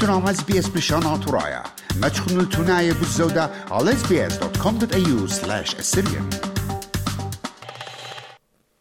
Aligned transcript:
تنام 0.00 0.28
إس 0.28 0.42
بي 0.42 0.58
إس 0.58 0.68
بشان 0.68 1.20
ترايا 1.20 1.62
ما 2.00 2.08
تشخنوا 2.08 2.42
التناية 2.42 2.92
بالزودة 2.92 3.50
على 3.70 3.92
sbs.com.au 3.92 5.28
slash 5.28 5.74
assyrian 5.74 6.56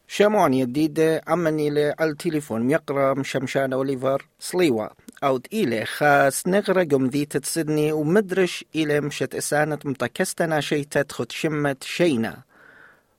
شامون 0.07 0.53
يديد 0.53 1.21
عمني 1.27 1.69
له 1.69 1.93
على 1.99 2.09
التليفون 2.09 2.69
يقرا 2.71 3.13
مشمشان 3.13 3.73
أوليفر 3.73 4.25
سليوا. 4.39 4.87
أو 5.23 5.41
إلى 5.53 5.85
خاص 5.85 6.47
نغرا 6.47 6.83
قمذيت 6.83 7.37
تسدني 7.37 7.91
ومدرش 7.91 8.65
إلى 8.75 9.01
مشت 9.01 9.35
إسانة 9.35 9.79
متكستنا 9.85 10.61
شي 10.61 10.83
تدخد 10.83 11.31
شمت 11.31 11.83
شينا. 11.83 12.37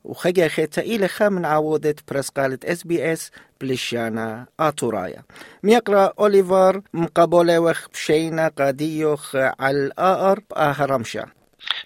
وخجا 0.06 0.48
خيتا 0.48 0.82
إلى 0.82 1.08
خا 1.08 1.28
من 1.28 1.44
عودة 1.44 1.94
برس 2.08 2.28
قالت 2.28 2.64
اس 2.64 2.86
بي 2.86 3.12
اس 3.12 3.30
بلشانا 3.60 4.46
آتورايا. 4.60 5.22
ميقرأ 5.62 6.12
أوليفر 6.18 6.82
مقابلة 6.94 7.58
وخ 7.58 7.88
بشينا 7.88 8.48
قاديوخ 8.48 9.36
على 9.36 9.76
الآر 9.76 10.40
بآهرمشا 10.50 11.26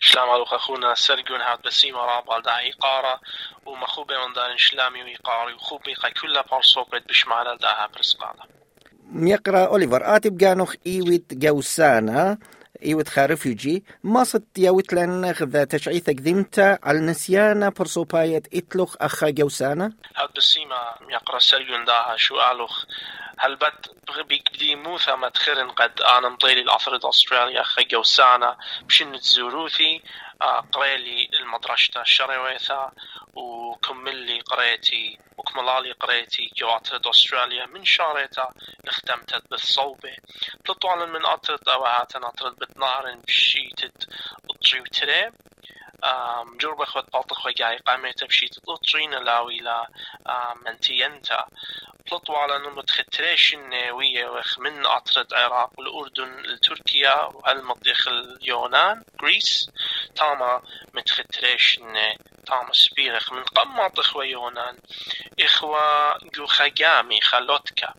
شلام 0.00 0.30
علوخ 0.30 0.54
أخونا. 0.54 0.94
سرقون 0.94 1.40
هاد 1.40 1.58
بسيمة 1.66 1.98
رابع 1.98 2.38
داعي 2.38 2.70
قارة 2.70 3.20
ومخوبة 3.66 4.14
من 4.26 4.34
دار 4.34 4.56
شلامي 4.56 5.02
ويقاري 5.02 5.54
وخوبي 5.54 5.94
قا 5.94 6.08
كلها 6.08 6.42
بارصوبت 6.50 7.08
بشمال 7.08 7.58
داها 7.60 7.88
برسقالة. 7.94 8.42
ميقرأ 9.12 9.66
أوليفر. 9.66 10.16
آتي 10.16 10.30
بجانوخ 10.30 10.74
إيويت 10.86 11.34
جوسانا. 11.34 12.38
إيوت 12.84 13.08
خارفيجي 13.08 13.84
ماصت 14.04 14.58
ياوت 14.58 14.92
لن 14.92 15.24
ذا 15.30 15.64
تشعيث 15.64 16.10
قدمتا 16.10 16.78
على 16.82 17.00
نسيانا 17.00 17.68
برسوبايت 17.68 18.54
إتلوخ 18.54 18.96
أخا 19.00 19.30
جوسانا. 19.30 19.92
هاد 20.16 20.28
بسيمة 20.36 20.76
يقرأ 21.10 21.38
سرقون 21.38 21.84
داها 21.84 22.16
شو 22.16 22.34
ألوخ. 22.52 22.84
هل 23.42 23.56
بد 23.56 23.86
بيقدي 24.28 24.74
موثا 24.74 25.14
ما 25.14 25.28
تخرن 25.28 25.70
قد 25.70 26.00
أنا 26.00 26.28
مطيلي 26.28 26.60
الأفرد 26.60 27.04
أستراليا 27.04 27.62
خا 27.62 27.82
جوسانا 27.82 28.58
بشن 28.82 29.20
تزوروثي 29.20 30.02
قريلي 30.72 31.28
المدرشة 31.40 32.00
الشرويثا 32.00 32.92
وكملي 33.34 34.40
قريتي 34.40 35.18
وكملالي 35.38 35.92
قريتي 35.92 36.50
جواترد 36.56 37.06
أستراليا 37.06 37.66
من 37.66 37.84
شاريتا 37.84 38.48
اختمتت 38.88 39.50
بالصوبة. 39.50 40.16
تطوال 40.64 41.10
من 41.12 41.26
أطرد 41.26 41.68
أوهات 41.68 42.16
أطرد 42.16 42.56
بتنارن 42.56 43.20
بشيتت 43.20 44.08
أطري 44.50 44.80
وتري 44.80 45.30
وجاي 47.46 47.76
قامت 47.76 48.24
بشيت 48.24 48.54
تطرين 48.54 49.10
لاوي 49.10 49.58
لا 49.58 49.88
منتينتا 50.66 51.46
تطوال 52.06 52.52
أنه 52.52 52.70
متختريش 52.70 53.54
النووية 53.54 54.28
وخ 54.28 54.58
من 54.58 54.86
أطرد 54.86 55.32
العراق 55.32 55.70
والأردن 55.78 56.42
لتركيا 56.42 57.14
وهالمضيخ 57.24 58.08
اليونان 58.08 59.04
غريس 59.22 59.70
تاما 60.16 60.62
متختريش 60.94 61.80
تاما 62.46 62.72
سبيرخ 62.72 63.32
من 63.32 63.44
قماط 63.44 63.98
إخوة 63.98 64.24
يونان 64.24 64.78
إخوة 65.40 66.18
جو 66.34 66.46
خجامي 66.46 67.20
خلوتكا 67.20 67.94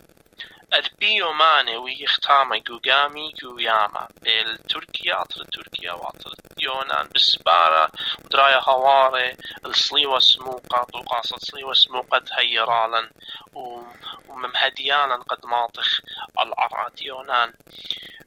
البيو 0.73 1.33
ماني 1.33 1.77
ويختاما 1.77 2.58
جوجامي 2.58 3.33
جوياما 3.41 4.08
بالتركيا 4.22 5.16
عطر 5.16 5.44
تركيا 5.44 5.91
وعطر 5.91 6.33
يونان 6.59 7.09
بسبارة 7.16 7.91
ودرايا 8.25 8.61
هواري 8.69 9.38
الصليوة 9.66 10.19
سموقة 10.19 10.88
وقاصة 10.94 11.38
صليوة 11.38 11.73
سموقة 11.73 12.23
هيرالا 12.33 13.09
وممهديانا 13.53 15.16
قد 15.16 15.45
ماطخ 15.45 16.00
العراد 16.41 17.02
يونان 17.02 17.53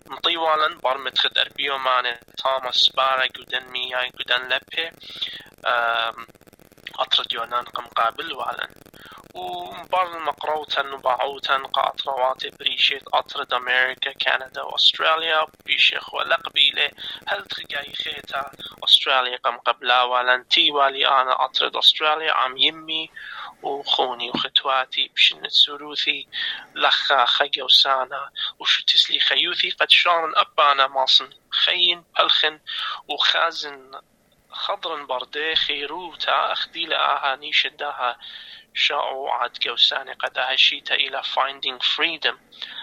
مطيوالا 0.06 0.78
برمت 0.84 1.18
خد 1.18 1.38
أربيو 1.38 1.78
ماني 1.78 2.20
تاما 2.38 2.70
سبارة 2.72 3.28
جودن 3.36 3.64
مياي 3.70 4.10
جودن 4.10 4.48
لبي 4.48 4.90
أطرد 6.98 7.32
يونان 7.32 7.64
قم 7.64 7.86
قابل 7.86 8.32
والن 9.34 9.74
ومبار 9.94 10.18
مقروتا 10.18 10.82
وبعوتا 10.82 11.56
قاطروات 11.56 12.46
بريشيت 12.58 13.02
أطرد 13.14 13.54
أمريكا 13.54 14.12
كندا 14.12 14.62
وأستراليا. 14.62 15.46
بيشيخ 15.66 16.14
ولقبيلة 16.14 16.90
هل 17.28 17.44
تخجاي 17.44 17.92
خيتا 17.92 18.50
أستراليا 18.84 19.36
قم 19.36 19.56
قبلا 19.56 20.02
ولن 20.02 20.48
تي 20.48 20.70
والي 20.70 21.08
أنا 21.08 21.44
أطرد 21.44 21.76
أستراليا. 21.76 22.32
عم 22.32 22.56
يمي 22.56 23.10
وخوني 23.62 24.30
وختواتي 24.30 25.10
بشنة 25.14 25.48
سروثي 25.48 26.28
لخا 26.74 27.24
خجا 27.24 27.64
وسانا. 27.64 28.30
وشو 28.58 28.84
تسلي 28.84 29.20
خيوثي؟ 29.20 29.70
قد 29.70 29.90
شارن 29.90 30.32
أبانا 30.36 30.86
ماصن 30.86 31.30
خين 31.50 32.04
بلخن 32.18 32.60
وخازن 33.08 34.00
خضر 34.54 35.04
بردي 35.04 35.54
خيروتا 35.56 36.52
أخدي 36.52 36.86
لآها 36.86 37.36
نيش 37.36 37.66
داها 37.66 38.18
شاءوا 38.74 39.30
عاد 39.30 39.52
جوساني 39.52 40.12
قد 40.12 40.38
هشيتا 40.38 40.94
إلى 40.94 41.22
finding 41.22 41.78
freedom. 41.82 42.36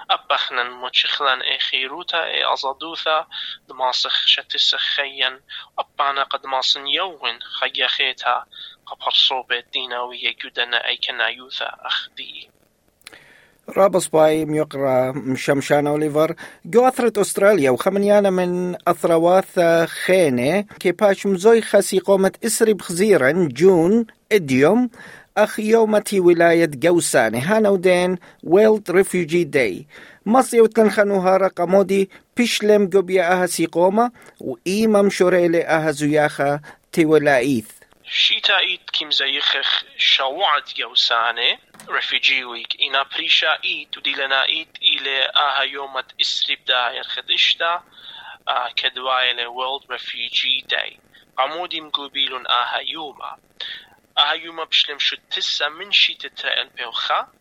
أبخنا 0.09 0.63
متشخلا 0.63 1.43
إي 1.43 1.59
خيروتا 1.59 2.25
إي 2.25 2.53
أزادوثا 2.53 3.27
دماسخ 3.67 4.27
شتس 4.27 4.75
خيا 4.75 5.41
أبانا 5.79 6.23
قد 6.23 6.45
ماسن 6.45 6.87
يوين 6.87 7.41
خيا 7.41 7.87
خيتا 7.87 8.45
قبر 8.85 9.11
صوبة 9.11 9.59
ديناوية 9.59 10.35
جدنا 10.43 10.87
أي 10.87 10.97
كنا 10.97 11.27
يوثا 11.27 11.77
أخدي. 11.79 12.60
رابس 13.77 14.07
باي 14.07 14.45
ميقرا 14.45 15.11
مشمشان 15.11 15.87
أوليفر 15.87 16.35
جو 16.65 16.87
أثرت 16.87 17.17
أستراليا 17.17 17.71
وخمنيانا 17.71 18.29
من 18.29 18.75
أثرواث 18.87 19.59
خينة 20.05 20.61
كي 20.79 20.91
باش 20.91 21.25
مزوي 21.25 21.61
خاسي 21.61 21.99
قومة 21.99 22.31
إسري 22.45 22.73
بخزيرا 22.73 23.31
جون 23.31 24.05
إديوم 24.31 24.89
أخ 25.37 25.59
يومتي 25.59 26.19
ولاية 26.19 26.65
جوساني 26.65 27.41
هانودين 27.41 28.17
ويلد 28.43 28.91
ريفيوجي 28.91 29.43
داي. 29.43 29.87
مصي 30.25 30.61
وتنخنوها 30.61 31.37
رقمودي 31.37 32.09
بيشلم 32.37 32.85
جوبيا 32.85 33.33
أها 33.33 33.45
سيقوما 33.45 34.11
وإيمام 34.39 35.09
شوريلي 35.09 35.63
أها 35.65 35.91
زياخا 35.91 36.59
تيولايث. 36.91 37.65
شيتا 37.65 37.80
ريفيجي 41.89 42.43
ويك 42.43 42.81
إنا 42.81 43.03
بريشا 43.03 43.63
ايت 43.63 43.97
وديلنا 43.97 44.45
ايت 44.45 44.77
إلى 44.81 45.31
آها 45.35 45.61
يومت 45.61 46.21
إسري 46.21 46.55
بداير 46.55 47.03
خد 47.03 47.31
إشتا 47.31 47.83
آه 48.47 48.71
كدوايلة 48.75 49.47
وورلد 49.47 49.91
ريفيجي 49.91 50.65
داي 50.69 50.99
قمودي 51.37 51.81
مقوبيلون 51.81 52.47
آها 52.47 52.79
يوما 52.79 53.37
آها 54.17 54.33
يوما 54.33 54.63
بشلم 54.63 54.99
شو 54.99 55.15
تسا 55.29 55.69
من 55.69 55.91
شي 55.91 56.13
تترى 56.13 56.61
البيوخا 56.61 57.31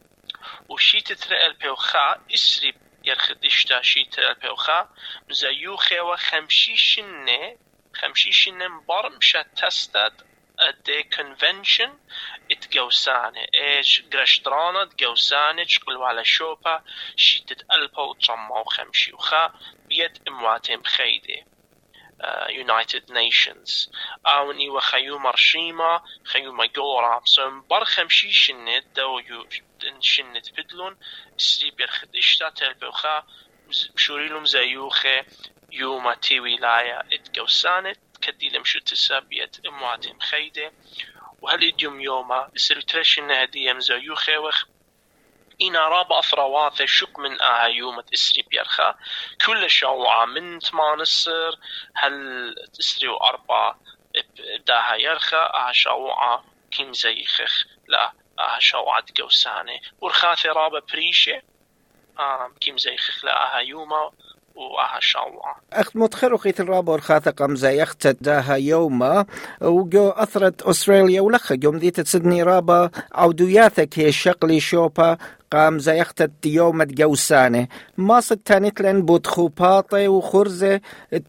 وشي 0.68 1.00
تترى 1.00 1.46
البيوخا 1.46 2.20
إسري 2.34 2.74
يرخد 3.04 3.44
إشتا 3.44 3.82
شي 3.82 4.04
تترى 4.04 4.28
البيوخا 4.28 4.88
مزيوخي 5.28 6.00
وخمشي 6.00 6.76
شنة 6.76 7.56
خمشي 7.94 8.32
شنة 8.32 8.68
مبارمشا 8.68 9.42
تستد 9.42 10.29
دي 10.68 11.02
كونفنشن 11.02 11.98
اتجوسانة 12.50 13.46
إيش 13.54 14.02
قرشترانا 14.12 14.84
تجوسانة 14.84 15.64
تشقلوا 15.64 16.06
على 16.06 16.24
شوبا 16.24 16.84
شيتت 17.16 17.64
ألبا 17.72 18.02
وتصمى 18.02 18.56
وخمشي 18.66 19.12
وخا 19.12 19.54
بيد 19.88 20.28
امواتهم 20.28 20.82
خيدي 20.82 21.44
يونايتد 22.48 23.12
نيشنز 23.12 23.90
اوني 24.26 24.70
وخيو 24.70 25.18
مرشيما 25.18 26.02
خيو 26.24 26.52
مجورا 26.52 27.20
سو 27.24 27.60
بر 27.60 27.84
خمشي 27.84 28.32
شنت 28.32 28.84
دو 28.96 29.18
يو 29.18 29.46
شنت 30.00 30.60
بدلون 30.60 30.96
سري 31.36 31.70
بيرخد 31.70 32.16
اشتا 32.16 32.50
تلبوخا 32.50 33.26
شوريلهم 33.96 34.46
زيوخي 34.46 35.22
يوما 35.72 36.14
تي 36.14 36.40
ولاية 36.40 37.00
اتجوسانت 37.12 38.09
كديلم 38.20 38.64
شو 38.64 38.78
تسابيت 38.78 39.66
امواتهم 39.66 40.20
خيدة. 40.20 40.72
وهل 41.42 41.68
إديوم 41.68 42.00
يوما 42.00 42.50
سلترشن 42.56 43.30
هدية 43.30 43.72
مزايو 43.72 44.14
خيوخ 44.14 44.64
إنا 45.62 45.88
راب 45.88 46.12
أثروات 46.12 46.84
شك 46.84 47.18
من 47.18 47.40
آها 47.40 47.66
يومة 47.66 48.04
إسري 48.14 48.42
بيرخا. 48.42 48.94
كل 49.46 49.70
شوعة 49.70 50.24
من 50.24 50.58
تمان 50.58 51.00
السر. 51.00 51.58
هل 51.94 52.54
تسري 52.74 53.08
وأربع 53.08 53.74
داها 54.66 54.94
يرخا. 54.94 55.36
آها 55.36 55.72
شوعة 55.72 56.44
كيم 56.70 56.92
زيخخ 56.92 57.64
لا 57.88 58.12
آها 58.38 58.58
شوعة 58.58 59.04
جوسانة 59.16 59.80
ورخاثي 60.00 60.48
رابا 60.48 60.80
بريشة. 60.80 61.42
آه 62.18 62.52
كيم 62.60 62.78
زيخخ 62.78 63.24
لا 63.24 63.60
شاوعة 63.60 64.12
أخت 65.72 65.96
متخرو 65.96 66.36
خيت 66.36 66.60
الرابور 66.60 67.00
خاثة 67.00 67.30
قمزة 67.30 67.68
يختت 67.70 68.16
داها 68.20 68.54
يوما 68.54 69.26
وجو 69.60 70.08
أثرت 70.08 70.62
أستراليا 70.62 71.20
ولخا 71.20 71.58
يوم 71.62 71.78
ديت 71.78 72.00
تسدني 72.00 72.42
رابا 72.42 72.90
عودياثك 73.12 73.98
هي 73.98 74.08
الشقلي 74.08 74.60
شوبا 74.60 75.16
قام 75.52 75.78
زيختت 75.78 76.46
يوم 76.46 76.82
جوسانة. 76.82 77.68
ما 77.98 78.20
ستانت 78.20 78.80
لن 78.80 79.02
بود 79.02 79.26
خوباطي 79.26 80.08
وخرزة 80.08 80.80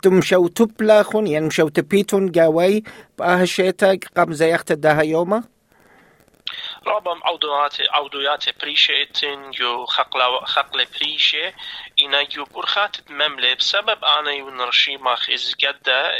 تمشو 0.01 0.47
تبلاخون 0.47 1.27
يعني 1.27 1.45
مشو 1.45 1.68
تبيتون 1.68 2.31
قاوي 2.31 2.83
بآها 3.19 3.45
شيتك 3.45 4.07
قام 4.18 4.33
زيختت 4.33 4.77
داها 4.77 5.01
يوما؟ 5.01 5.44
رابم 6.88 7.24
عودوات 7.24 7.81
عودوات 7.89 8.60
بريشة 8.62 9.01
اتن 9.01 9.51
جو 9.51 9.86
خقلا 9.86 10.45
خقل 10.45 10.86
بريشة 10.86 11.54
إنا 12.01 12.24
جو 12.24 12.44
برخات 12.45 13.12
مملة 13.12 13.54
بسبب 13.54 14.06
أنا 14.06 14.44
ونرشي 14.44 14.98
ماخ 14.98 15.30
إز 15.30 15.56
جدا 15.60 16.12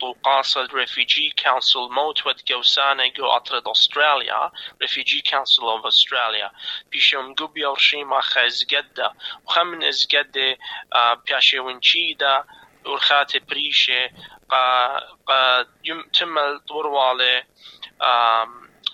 طوقاس 0.00 0.56
الريفيجي 0.56 1.34
كونسل 1.44 1.88
موت 1.90 2.26
ود 2.26 2.44
جوسانا 2.48 3.06
جو 3.06 3.26
أطرد 3.26 3.68
أستراليا 3.68 4.50
ريفيجي 4.82 5.22
كونسل 5.30 5.62
أوف 5.62 5.86
أستراليا 5.86 6.50
بيشوم 6.92 7.34
جوبي 7.34 7.64
ورشي 7.64 8.04
ماخ 8.04 8.38
إز 8.38 8.64
جدا 8.64 9.12
وخمن 9.44 9.84
إز 9.84 10.06
جدا 10.06 10.56
بياشي 11.26 11.58
ونشيدا 11.58 12.44
ورخات 12.86 13.36
بريشة 13.36 14.10
قا 14.48 14.98
قا 15.26 15.66
يم 15.84 16.02
تمل 16.02 16.60
طورواله 16.68 17.42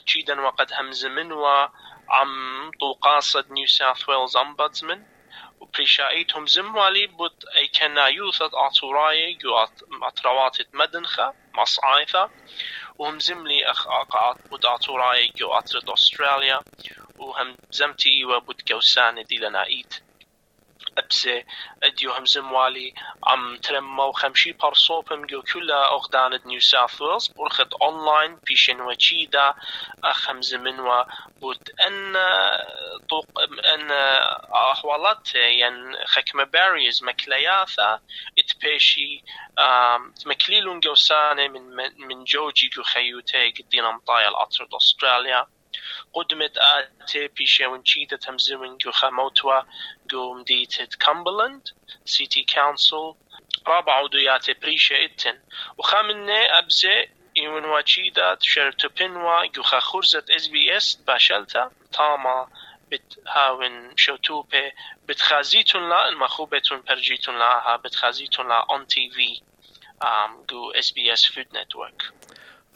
جيدا 0.09 0.41
وقد 0.41 0.73
همز 0.73 1.07
منوا 1.07 1.69
عم 2.09 2.71
طوقاصد 2.81 3.53
نيو 3.53 3.67
ساوث 3.67 4.09
ويلز 4.09 4.37
امبادزمن 4.37 5.03
وبريشايتهم 5.61 6.47
زموالي 6.47 7.07
بود 7.07 7.45
اي 7.57 7.69
كنا 7.69 8.07
يوثت 8.07 8.55
اطوراي 8.55 9.35
جو 9.35 9.67
اتروات 10.03 10.57
مدنخة 10.75 11.35
مصعايثة 11.55 12.31
وهم 12.99 13.19
زملي 13.19 13.71
اخ 13.71 13.87
اقاط 13.87 14.37
بود 14.51 14.67
اطوراي 14.67 15.33
جو 15.37 15.53
اترد 15.53 15.91
استراليا 15.91 16.61
وهم 17.19 17.57
زمتي 17.71 18.11
أيوه 18.11 18.39
بود 18.39 18.63
جوسان 18.69 19.25
دي 19.25 19.39
لنا 19.39 19.67
ايت 19.67 20.03
هم 22.23 22.25
زموالي 22.27 22.95
عم 23.27 23.57
ترمو 23.57 24.13
خمشي 24.13 24.53
برصوبم 24.53 25.27
جو 25.27 25.43
كلا 25.43 25.93
أغدان 25.95 26.41
نيو 26.47 26.61
ساوث 26.61 27.03
ويلز 27.03 27.29
برخت 27.29 27.73
أونلاين 27.83 28.39
بيشن 28.47 28.81
وشيدا 28.81 29.55
أخم 30.05 30.43
زمنوا 30.43 31.05
بود 31.41 31.71
أن 31.87 32.17
طوق 33.09 33.27
أن 33.75 33.91
أحوالات 34.55 35.35
ين 35.35 35.97
خكمة 36.07 36.45
باريز 36.45 37.05
مكلياثا 37.05 38.01
اتبيشي 38.39 39.25
تمكليلون 40.25 40.81
جوسانة 40.81 41.49
من 41.49 41.63
من 42.09 42.25
جوجي 42.25 42.69
جو 42.69 42.83
خيوتي 42.83 43.51
قدينا 43.51 43.91
مطايا 43.91 44.29
الأطر 44.29 44.69
أستراليا 44.77 45.47
قدمت 46.15 46.59
آتي 46.59 47.29
بيشي 47.29 47.67
ونشيدة 47.67 48.17
تمزمن 48.17 48.77
جو 48.77 48.93
خموتوا 48.93 49.63
جو 50.11 50.35
مديتة 50.35 50.89
كامبرلاند 51.01 51.69
سيتي 52.05 52.47
كونسل 52.55 53.15
رابع 53.67 53.93
عضويات 53.93 54.51
بريشة 54.61 55.05
اتن 55.05 55.39
وخامنة 55.79 56.59
أبزي 56.59 57.09
إيون 57.37 57.65
واتشيدا 57.65 58.37
شرتو 58.41 58.89
بنوا 58.89 59.47
جو 59.47 59.63
خورزة 59.63 60.25
اس 60.37 60.47
بي 60.47 60.77
اس 60.77 60.95
باشلتا 60.95 61.71
تاما 61.93 62.49
بتهاون 62.91 63.97
شوتوبي 63.97 64.73
بتخازيتون 65.09 65.89
لا 65.89 66.09
المخوبتون 66.09 66.81
برجيتون 66.81 67.39
لا 67.39 67.77
بتخازيتون 67.77 68.49
لا 68.49 68.67
اون 68.71 68.87
تي 68.87 69.11
في 69.11 69.41
جو 70.51 70.71
اس 70.71 70.91
بي 70.91 71.13
اس 71.13 71.27
فود 71.27 71.47
نتورك 71.57 72.03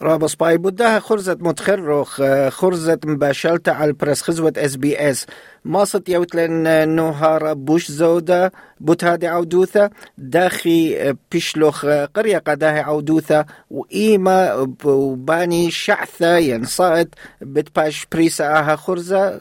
رابس 0.02 0.34
باي 0.34 0.58
بدها 0.58 0.98
خرزة 0.98 1.36
متخرخ 1.40 2.22
خرزة 2.48 2.98
مباشلة 3.04 3.60
على 3.68 3.90
البرس 3.90 4.22
خزوة 4.22 4.52
اس 4.56 4.76
بي 4.76 5.10
اس 5.10 5.26
ماصت 5.64 6.08
يوتلن 6.08 6.88
نوهار 6.88 7.54
بوش 7.54 7.90
زودة 7.90 8.52
بوتهادي 8.80 9.26
عودوثة. 9.26 9.90
داخي 10.18 11.14
بيشلوخ 11.32 11.86
قرية 11.86 12.38
قداها 12.38 12.82
عودوثة. 12.82 13.44
وإيما 13.70 14.66
وباني 14.84 15.70
شعثة 15.70 16.36
ينصائد 16.36 17.08
بتباش 17.40 18.06
بريسا 18.12 18.44
آها 18.44 18.76
خرزة 18.76 19.40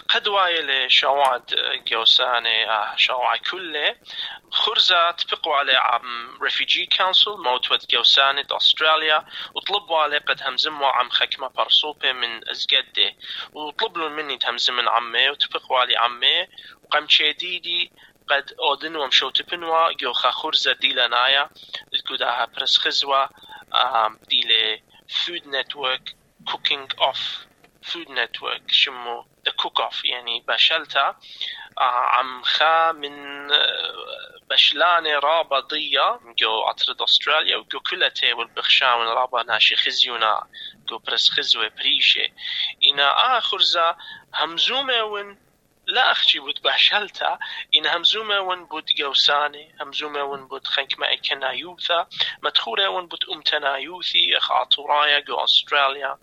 قد 0.00 0.28
وايل 0.28 0.92
شواعد 0.92 1.54
جوساني 1.86 2.66
شواعد 2.96 3.38
كله 3.38 3.96
خرزة 4.50 5.10
تبقوا 5.10 5.56
على 5.56 5.72
عم 5.72 6.38
ريفيجي 6.42 6.88
كونسل 6.96 7.30
موتوت 7.30 7.90
جوسانة 7.90 8.46
أستراليا 8.50 9.24
وطلبوا 9.54 9.98
عليه 9.98 10.18
قد 10.18 10.42
همزموا 10.42 10.88
عم 10.88 11.10
خكمة 11.10 11.48
برصوبة 11.48 12.12
من 12.12 12.48
أزقده 12.50 13.16
وطلبوا 13.52 14.08
مني 14.08 14.38
تهمزم 14.38 14.76
من 14.76 14.88
عمي 14.88 15.30
وتبقوا 15.30 15.78
على 15.78 15.96
عمي 15.96 16.46
وقم 16.84 17.08
شديدي 17.08 17.92
قد 18.28 18.54
أودن 18.60 18.96
ومشو 18.96 19.30
تبنوا 19.30 19.92
جوخا 19.92 20.30
خرزة 20.30 20.72
ديلا 20.72 21.08
نايا 21.08 21.50
القداها 21.94 22.44
برس 22.44 22.78
خزوة 22.78 23.30
ديلي 24.28 24.82
فود 25.08 25.48
نتورك 25.48 26.16
كوكينج 26.50 26.92
اوف 27.00 27.46
فود 27.84 28.10
نتورك 28.10 28.70
شمو 28.70 29.26
ذا 29.44 29.52
كوك 29.52 29.80
اوف 29.80 30.04
يعني 30.04 30.44
باشلتا 30.48 31.16
عم 31.78 32.42
خا 32.42 32.92
من 32.92 33.48
بشلانة 34.50 35.18
رابا 35.18 35.60
ضية 35.60 36.20
جو 36.38 36.60
أطرد 36.60 37.02
أستراليا 37.02 37.56
وجو 37.56 37.80
كلتي 37.80 38.32
والبخشاون 38.32 39.06
رابا 39.06 39.42
ناشي 39.42 39.76
خزيونا 39.76 40.46
جو 40.88 40.98
برس 40.98 41.30
خزوة 41.30 41.68
بريشة. 41.68 42.28
إنا 42.90 43.38
آخر 43.38 43.60
زا 43.60 43.96
همزومة 44.34 45.02
ون 45.02 45.38
لا 45.86 46.10
أخشي 46.10 46.38
بود؟ 46.40 46.62
باشلتا 46.62 47.38
إن 47.76 47.86
همزومة 47.86 48.40
ون 48.40 48.64
بود 48.66 48.86
جوساني 48.98 49.74
همزومة 49.80 50.22
ون 50.22 50.48
بود 50.48 50.66
خنك 50.66 50.98
ما 50.98 51.12
إكنا 51.12 51.52
يوثا 51.52 52.06
مدخورة 52.42 52.88
ون 52.88 53.06
بود 53.06 53.24
أمتنا 53.32 53.76
يوثي 53.76 54.36
أخاطورايا 54.36 55.20
جو 55.20 55.44
أستراليا 55.44 56.18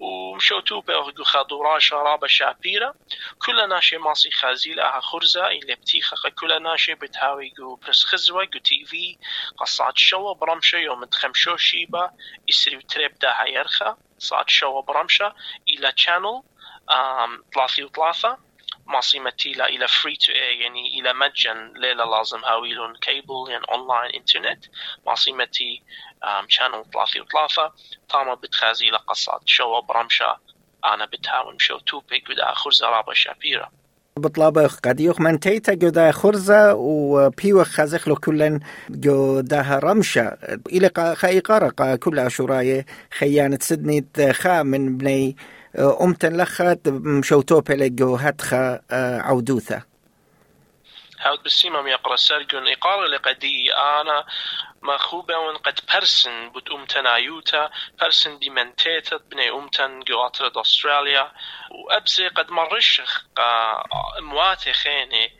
ومشوتو 0.00 0.80
بأغو 0.80 1.24
خادورا 1.24 1.78
شرابة 1.78 2.26
شابيرة 2.26 2.94
كل 3.38 3.68
ناشي 3.68 3.96
ماصي 3.96 4.30
خازي 4.30 4.74
لها 4.74 5.00
خرزة 5.00 5.46
إلي 5.46 5.74
بتيخة 5.74 6.28
كل 6.28 6.62
ناشي 6.62 6.94
بتهاوي 6.94 7.52
جو 7.58 7.76
برس 7.76 8.04
خزوة 8.04 8.44
جو 8.44 8.60
تي 8.60 8.84
في 8.84 9.18
قصات 9.58 9.98
شوا 9.98 10.34
برمشة 10.34 10.76
يوم 10.78 11.04
تخمشو 11.04 11.56
شيبا 11.56 12.10
يسري 12.48 12.82
تريب 12.82 13.18
داها 13.18 13.46
يرخى 13.46 13.96
صات 14.18 14.50
شوا 14.50 14.82
برمشة 14.82 15.34
إلى 15.68 15.92
channel 16.00 16.54
ثلاثي 17.54 17.84
وثلاثة 17.84 18.43
ماصيمتي 18.86 19.52
لا 19.52 19.68
إلى 19.68 19.88
فري 19.88 20.16
تو 20.16 20.32
اي 20.32 20.60
يعني 20.60 21.00
إلى 21.00 21.12
مجان 21.12 21.72
ليلة 21.76 22.04
لازم. 22.04 22.38
هاويلون 22.44 22.96
كيبل 22.96 23.50
يعني 23.50 23.64
اونلاين 23.68 24.14
انترنت 24.14 24.64
ماصيمتي 25.06 25.82
شانل 26.48 26.84
ثلاثي 26.92 27.20
وثلاثة. 27.20 27.72
تاما 28.08 28.34
بتخازي 28.34 28.90
لقصات. 28.90 29.40
شو 29.46 29.80
برمشة 29.80 30.36
أنا 30.84 31.04
بتهاون. 31.04 31.58
شو 31.58 31.78
توبيك 31.78 32.30
بدأ 32.30 32.54
خرزة 32.54 32.86
رابا 32.86 33.14
شابيرة. 33.14 33.70
بطلابخ 34.16 34.78
قد 34.78 35.00
يوخ 35.00 35.20
من 35.20 35.40
تيتا 35.40 35.74
جو 35.74 35.88
دا 35.88 36.12
خرزة 36.12 36.74
وبيوخ 36.74 37.68
خازخ 37.68 38.08
له 38.08 38.16
كلن 38.16 38.60
جو 38.90 39.40
داها 39.40 39.78
رمشة. 39.78 40.38
إلى 40.72 41.14
خاي 41.14 41.40
قارق 41.40 41.94
كل 41.94 42.18
أشوراي 42.18 42.86
خيانة 43.18 43.58
سدني 43.60 44.06
خا 44.32 44.62
من 44.62 44.96
بني 44.96 45.36
أمتن 45.78 46.36
لخت 46.36 46.88
مشوتو 46.88 47.60
بلجو 47.60 48.16
هتخا 48.16 48.80
عودوثة. 49.20 49.82
هاود 51.20 51.42
بسيمم 51.42 51.86
يقرا 51.86 52.16
سرجون 52.16 52.68
إقارة 52.68 53.06
لقدي 53.06 53.74
أنا 53.74 54.26
مخوبة 54.82 55.36
وان 55.36 55.56
قد 55.56 55.80
برسن 55.94 56.50
بود 56.50 56.70
أمتن 56.70 57.06
عيوتا 57.06 57.70
برسن 58.00 58.38
دي 58.38 58.50
بني 59.30 59.50
أمتن 59.50 60.00
جواترد 60.00 60.56
أستراليا 60.58 61.32
وأبزي 61.70 62.28
قد 62.28 62.50
مرشخ 62.50 63.24
مواتي 64.20 64.72
خيني 64.72 65.32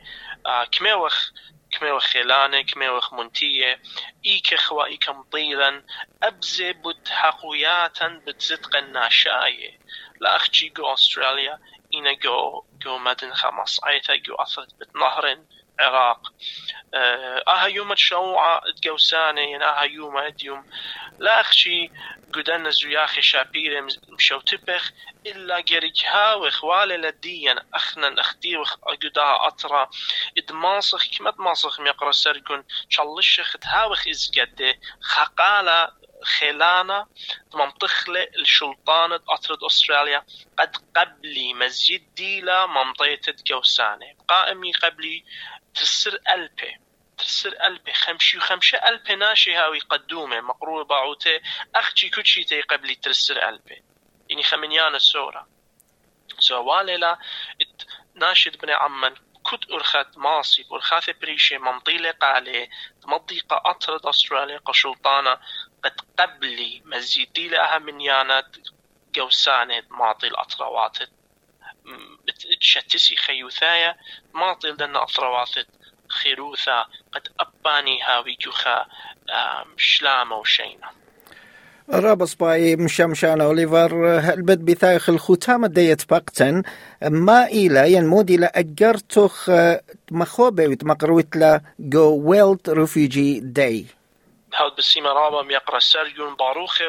كميوخ 0.71 1.31
كميوخ 1.71 2.03
خيلانة 2.03 2.61
كميوخ 2.61 3.13
منتية 3.13 3.81
إيك 4.25 4.55
خوا 4.55 4.85
إيك 4.85 5.09
مطيلا 5.09 5.83
أبزي 6.23 6.73
بود 6.73 7.07
حقوياتا 7.07 8.21
بتزدق 8.27 8.75
الناشاية 8.75 9.84
لا 10.21 10.35
أخجي 10.35 10.69
جو 10.69 10.93
أستراليا 10.93 11.59
إنا 11.93 12.13
جو 12.13 12.65
جو 12.85 12.97
مدن 12.97 13.33
خمس 13.33 13.83
عيتا 13.83 14.15
جو 14.15 14.35
أثرت 14.35 14.75
بتنهرن 14.79 15.47
عراق 15.79 16.21
آه 16.93 17.67
يوم 17.67 17.91
الشوعة 17.91 18.61
جوسانة 18.83 19.41
يعني 19.41 19.65
آها 19.65 19.83
يوم 19.83 20.17
أديوم 20.17 20.65
لا 21.19 21.41
أخشي 21.41 21.91
قدن 22.33 22.71
زياخي 22.71 23.21
شابير 23.21 23.87
مشوتبخ 24.09 24.91
إلا 25.25 25.59
جريك 25.59 26.05
هاوخ 26.05 26.63
والي 26.63 26.97
لديا 26.97 27.55
أخنا 27.73 28.21
أختيوخ 28.21 28.73
أقدا 28.83 29.47
أطرا 29.47 29.89
إدماسخ 30.37 31.05
كمت 31.17 31.39
ماسخ 31.39 31.79
ميقرا 31.79 32.11
سرقن 32.11 32.63
شالشخ 32.89 33.57
تهاوخ 33.57 34.07
إزقده 34.07 34.79
خقالة 35.01 35.91
خيلانا 36.25 37.07
منطخلة 37.53 38.27
الشلطانة 38.39 39.19
أطرد 39.29 39.63
أستراليا. 39.63 40.25
قد 40.59 40.75
قبلي 40.95 41.53
مزيد 41.53 42.13
ديلا 42.15 42.65
منطقة 42.65 43.35
جوسانة 43.47 44.15
قائمي 44.27 44.71
قبلي 44.71 45.23
تسر 45.75 46.19
ألبي. 46.29 46.77
تسر 47.17 47.53
ألبي. 47.67 47.93
خمشي 47.93 48.37
وخمشة 48.37 48.77
ألبي 48.77 49.15
ناشي 49.15 49.55
هاوي 49.55 49.79
قدومة 49.79 50.41
مقروه 50.41 50.83
باعوتة. 50.83 51.39
أختي 51.75 52.09
كوتشي 52.09 52.43
تي 52.43 52.61
قبلي 52.61 52.95
تسر 52.95 53.49
ألبي. 53.49 53.83
يعني 54.29 54.43
خمنيان 54.43 54.95
السورة 54.95 55.47
سوالي 56.39 56.97
لا 56.97 57.19
ناشد 58.15 58.57
بني 58.57 58.73
عمان 58.73 59.15
كد 59.51 59.71
أرخت 59.71 60.17
ماصي. 60.17 60.65
أرخاث 60.71 61.09
بريشة. 61.09 61.57
منطيلة 61.57 62.11
قالي 62.11 62.69
مضيقة 63.05 63.61
أطرد 63.65 64.05
أستراليا 64.05 64.57
قشلطانة. 64.57 65.37
قد 65.85 66.01
قبلي 66.19 66.81
مزيدي 66.85 67.47
لها 67.47 67.79
من 67.79 68.01
يانات 68.01 68.57
جوسانة 69.15 69.83
معطي 69.89 70.27
الأطروات. 70.27 70.97
تشتسي 72.61 73.15
خيوثايا 73.15 73.95
معطي 74.33 74.67
لنا 74.79 75.03
أطروات. 75.03 75.49
خيروثا 76.09 76.85
قد 77.11 77.27
أباني 77.39 78.01
هاوي 78.01 78.37
جوخا 78.41 78.85
شلامة 79.77 80.35
وشينا 80.35 80.89
رابس 81.89 82.33
باي 82.33 82.75
مشمشان 82.75 83.41
أوليفر 83.41 84.19
هلبد 84.19 84.65
بثايخ 84.65 85.09
الختام 85.09 85.65
ديت 85.65 86.11
بقتن؟ 86.11 86.63
ما 87.01 87.45
إلى 87.45 87.93
ينمود 87.93 88.31
إلى 88.31 88.51
أجرتخ 88.55 89.51
مخوبة 90.11 90.67
وتمقروت 90.67 91.35
لا 91.35 91.61
جو 91.79 92.21
ويلد 92.29 92.69
ريفيجي 92.69 93.39
داي 93.39 93.85
هاود 94.55 94.75
بسيما 94.75 95.13
رابا 95.13 95.41
ميقرا 95.41 95.79
سريون 95.79 96.35
باروخي 96.35 96.87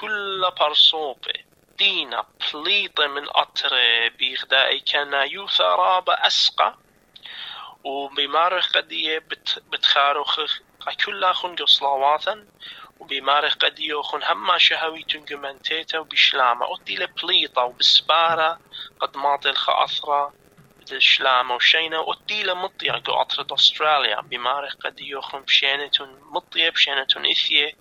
كل 0.00 0.50
برصوبة 0.60 1.32
دينا 1.78 2.26
بليطة 2.52 3.06
من 3.06 3.28
أطري 3.28 4.08
بيغدائي 4.08 4.80
كان 4.80 5.12
يوثا 5.12 5.74
رابا 5.74 6.26
أسقى. 6.26 6.74
وبمارخ 7.84 8.72
قدية 8.72 9.18
بتخاروخ 9.72 10.40
كل 11.04 11.32
خنق 11.34 11.64
صلاواتا 11.64 12.46
وبمارخ 13.00 13.54
قدية 13.54 14.02
خن 14.02 14.22
هما 14.22 14.58
شهوي 14.58 15.02
تنجمنتيتا 15.02 15.98
وبشلامة. 15.98 16.66
ودي 16.66 16.96
لبليطة 16.96 17.62
وبسبارة 17.64 18.60
قد 19.00 19.16
الخاثرة 20.90 20.96
الشلام 20.96 21.50
وشينا 21.50 21.98
وطيلة 21.98 22.54
مطية 22.54 22.92
قو 22.92 23.12
أطرد 23.12 23.52
أستراليا 23.52 24.20
بمارخ 24.20 24.74
قد 24.84 25.00
يوخم 25.00 25.40
بشينة 25.42 25.90
مطية 26.32 26.70
بشينة 26.70 27.06
إثية 27.16 27.72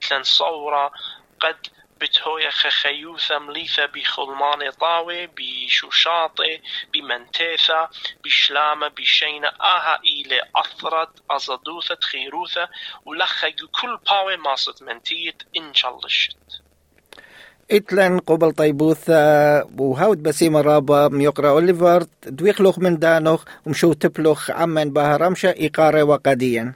تلن 0.00 0.22
صورة 0.22 0.92
قد 1.40 1.66
بتهويا 2.00 2.50
خخيوثة 2.50 3.38
مليثة 3.38 3.86
بخلمان 3.86 4.70
طاوي 4.70 5.26
بشوشاطة 5.26 6.60
بمنتيثة 6.92 7.88
بشلامة 8.24 8.88
بشينة 8.88 9.48
آها 9.48 10.00
إلى 10.04 10.42
أثرت 10.56 11.22
أزدوثة 11.30 11.98
خيروثة 12.02 12.68
ولخا 13.04 13.50
كل 13.80 13.98
باوي 14.10 14.36
ماصت 14.36 14.82
منتيت 14.82 15.42
إن 15.56 15.74
شاء 15.74 15.90
الله 15.90 16.06
الشت 16.06 16.65
إتلن 17.70 18.18
قبل 18.18 18.52
طيبوث 18.52 19.10
وهاود 19.78 20.22
بسيمة 20.22 20.60
رابا 20.60 21.08
ميقرأ 21.08 21.48
أوليفر 21.48 22.06
دويخلوخ 22.26 22.78
من 22.78 22.98
دانوخ 22.98 23.44
ومشو 23.66 23.92
تبلوخ 23.92 24.50
عمن 24.50 24.90
بهرمشة 24.90 25.54
إقارة 25.58 26.02
وقديا. 26.02 26.72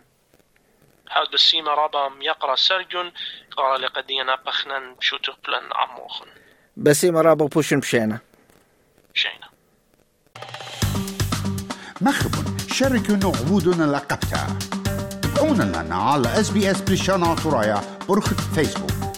هاود 1.10 1.30
بسيمة 1.34 1.70
رابا 1.70 2.08
ميقرأ 2.18 2.56
سرجن 2.56 3.12
قال 3.56 3.82
لقديا 3.82 4.36
بخنن 4.46 4.96
شو 5.00 5.16
تبلن 5.16 5.66
عموخن. 5.74 6.26
بسيمة 6.76 7.20
رابا 7.20 7.46
بوشن 7.46 7.80
بشينا. 7.80 8.18
شينا. 9.14 9.50
مخبن 12.00 12.58
شاركوا 12.72 13.14
عبودنا 13.14 13.84
لقبتها 13.84 14.58
تابعونا 15.22 15.62
لنا 15.62 15.96
على 15.96 16.40
اس 16.40 16.50
بي 16.50 16.70
اس 16.70 16.80
بريشانا 16.80 17.34
ترايا 17.34 17.80
برخة 18.08 18.36
فيسبوك. 18.54 19.09